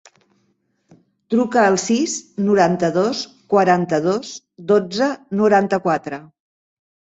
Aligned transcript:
Truca 1.33 1.65
al 1.71 1.77
sis, 1.83 2.15
noranta-dos, 2.47 3.21
quaranta-dos, 3.55 4.33
dotze, 4.75 5.13
noranta-quatre. 5.45 6.23